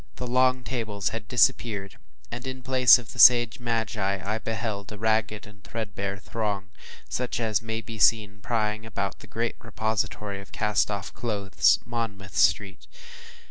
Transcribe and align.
The 0.15 0.25
long 0.25 0.63
tables 0.63 1.09
had 1.09 1.27
disappeared, 1.27 1.99
and, 2.31 2.47
in 2.47 2.63
place 2.63 2.97
of 2.97 3.13
the 3.13 3.19
sage 3.19 3.59
magi, 3.59 4.19
I 4.25 4.39
beheld 4.39 4.91
a 4.91 4.97
ragged, 4.97 5.63
threadbare 5.63 6.17
throng, 6.17 6.71
such 7.07 7.39
as 7.39 7.61
may 7.61 7.81
be 7.81 7.99
seen 7.99 8.41
plying 8.41 8.83
about 8.83 9.19
the 9.19 9.27
great 9.27 9.57
repository 9.61 10.41
of 10.41 10.51
cast 10.51 10.89
off 10.89 11.13
clothes, 11.13 11.77
Monmouth 11.85 12.35
Street. 12.35 12.87